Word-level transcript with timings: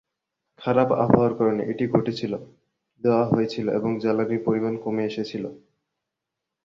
খারাপ 0.61 0.89
আবহাওয়ার 0.95 1.33
কারণে 1.39 1.61
এটি 1.71 1.85
ঘটেছিল 1.87 2.33
দেওয়া 3.03 3.25
হয়েছিল 3.25 3.65
এবং 3.69 3.91
জ্বালানির 4.03 4.45
পরিমান 4.47 4.73
কমে 4.83 5.03
এসেছিল। 5.05 5.43